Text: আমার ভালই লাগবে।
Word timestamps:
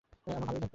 আমার 0.27 0.41
ভালই 0.41 0.59
লাগবে। 0.59 0.67